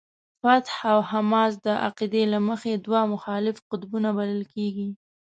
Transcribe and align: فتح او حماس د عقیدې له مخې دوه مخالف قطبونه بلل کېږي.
فتح 0.43 0.73
او 0.91 0.99
حماس 1.09 1.53
د 1.65 1.67
عقیدې 1.85 2.23
له 2.33 2.39
مخې 2.47 2.71
دوه 2.85 3.01
مخالف 3.13 3.55
قطبونه 3.69 4.09
بلل 4.17 4.43
کېږي. 4.53 4.89